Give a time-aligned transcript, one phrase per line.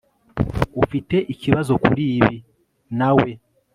[0.83, 2.35] ufite ikibazo kuri ibi,
[2.97, 3.29] nawe